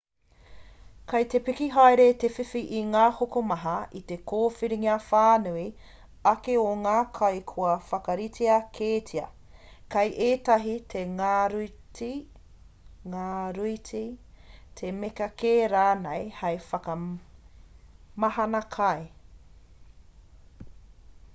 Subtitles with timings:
[1.11, 5.65] kei te piki haere te whiwhi o ngā hokomaha i te kōwhiringa whānui
[6.31, 9.27] ake o ngā kai kua whakaritea kētia
[9.97, 11.03] kei ētahi he
[13.13, 14.01] ngaruiti
[14.87, 18.99] he mea kē rānei hei whakamahana kai